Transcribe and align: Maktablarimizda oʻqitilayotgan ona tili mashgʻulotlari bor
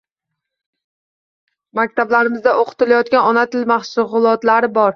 Maktablarimizda 1.81 2.55
oʻqitilayotgan 2.63 3.31
ona 3.33 3.47
tili 3.53 3.71
mashgʻulotlari 3.77 4.73
bor 4.79 4.89